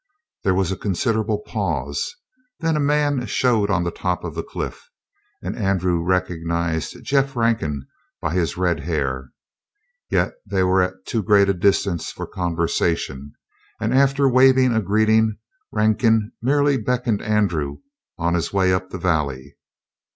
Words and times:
There 0.43 0.55
was 0.55 0.71
a 0.71 0.75
considerable 0.77 1.37
pause; 1.45 2.15
then 2.59 2.75
a 2.75 2.79
man 2.79 3.23
showed 3.27 3.69
on 3.69 3.83
the 3.83 3.91
top 3.91 4.23
of 4.23 4.33
the 4.33 4.41
cliff, 4.41 4.89
and 5.43 5.55
Andrew 5.55 6.01
recognized 6.01 7.03
Jeff 7.03 7.35
Rankin 7.35 7.85
by 8.19 8.33
his 8.33 8.57
red 8.57 8.79
hair. 8.79 9.29
Yet 10.09 10.33
they 10.43 10.63
were 10.63 10.81
at 10.81 11.05
too 11.05 11.21
great 11.21 11.49
a 11.49 11.53
distance 11.53 12.11
for 12.11 12.25
conversation, 12.25 13.33
and 13.79 13.93
after 13.93 14.27
waving 14.27 14.73
a 14.73 14.81
greeting, 14.81 15.37
Rankin 15.71 16.31
merely 16.41 16.77
beckoned 16.77 17.21
Andrew 17.21 17.77
on 18.17 18.33
his 18.33 18.51
way 18.51 18.73
up 18.73 18.89
the 18.89 18.97
valley. 18.97 19.55